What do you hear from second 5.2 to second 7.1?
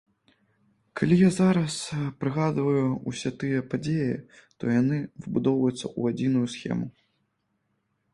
выбудоўваюцца ў адзіную схему.